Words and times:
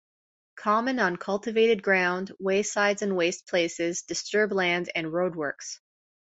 Common 0.55 0.97
on 0.97 1.15
cultivated 1.17 1.83
ground, 1.83 2.31
waysides 2.39 3.03
and 3.03 3.15
waste 3.15 3.47
places, 3.47 4.01
disturbed 4.01 4.51
land 4.51 4.89
and 4.95 5.05
roadworks. 5.11 5.77